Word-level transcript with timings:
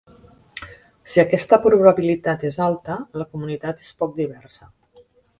Si 1.11 1.17
aquesta 1.23 1.59
probabilitat 1.65 2.45
és 2.49 2.57
alta, 2.67 2.95
la 3.23 3.27
comunitat 3.35 3.85
és 3.85 3.91
poc 4.01 4.17
diversa. 4.23 4.71